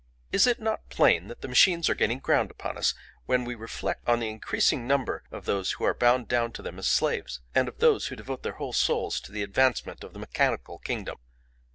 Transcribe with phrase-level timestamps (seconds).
[0.31, 2.95] Is it not plain that the machines are gaining ground upon us,
[3.27, 6.79] when we reflect on the increasing number of those who are bound down to them
[6.79, 10.19] as slaves, and of those who devote their whole souls to the advancement of the
[10.19, 11.17] mechanical kingdom?